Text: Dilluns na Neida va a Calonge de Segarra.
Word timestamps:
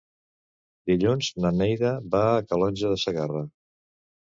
Dilluns 0.91 1.29
na 1.45 1.51
Neida 1.59 1.93
va 2.17 2.23
a 2.31 2.41
Calonge 2.49 2.93
de 2.95 2.99
Segarra. 3.05 3.47